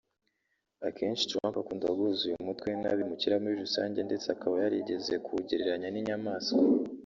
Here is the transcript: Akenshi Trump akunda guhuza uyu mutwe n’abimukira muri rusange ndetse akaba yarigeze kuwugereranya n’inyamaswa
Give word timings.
Akenshi 0.87 1.27
Trump 1.29 1.55
akunda 1.61 1.87
guhuza 1.97 2.21
uyu 2.29 2.39
mutwe 2.47 2.69
n’abimukira 2.81 3.35
muri 3.43 3.55
rusange 3.63 3.99
ndetse 4.07 4.27
akaba 4.35 4.55
yarigeze 4.63 5.13
kuwugereranya 5.25 5.87
n’inyamaswa 5.91 6.59